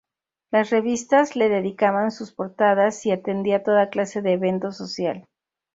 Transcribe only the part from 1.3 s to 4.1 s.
le dedicaban sus portadas y atendía toda